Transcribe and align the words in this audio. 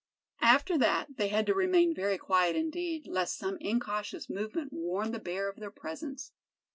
After 0.41 0.79
that 0.79 1.17
they 1.17 1.27
had 1.27 1.45
to 1.45 1.53
remain 1.53 1.93
very 1.93 2.17
quiet 2.17 2.55
indeed, 2.55 3.05
lest 3.05 3.37
some 3.37 3.57
incautious 3.59 4.31
movement 4.31 4.73
warn 4.73 5.11
the 5.11 5.19
bear 5.19 5.47
of 5.47 5.57
their 5.57 5.69
presence. 5.69 6.31